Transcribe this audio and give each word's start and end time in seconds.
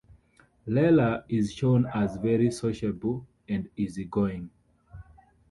Lela 0.65 1.23
is 1.29 1.53
shown 1.53 1.85
as 1.85 2.15
very 2.17 2.49
sociable 2.49 3.27
and 3.47 3.69
easy-going. 3.75 4.49